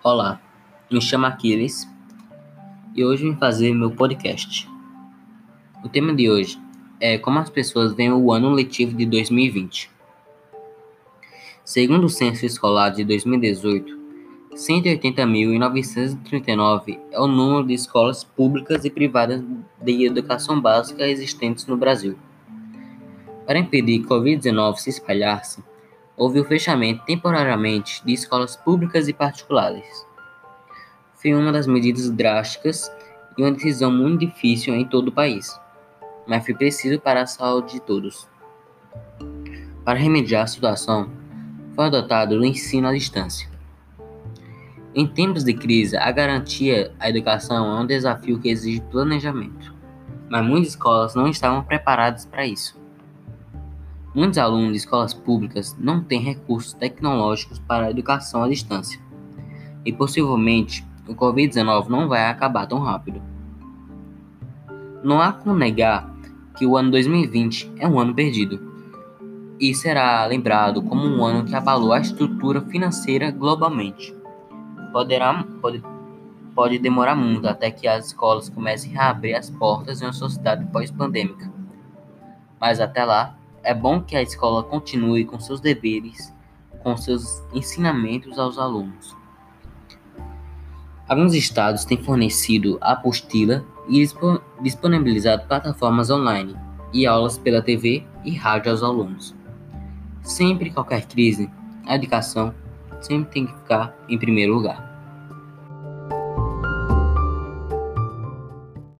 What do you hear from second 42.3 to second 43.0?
o ensino à